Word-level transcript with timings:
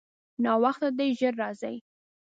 ناوخته 0.43 0.89
دی، 0.97 1.07
ژر 1.19 1.33
راځئ. 1.41 1.77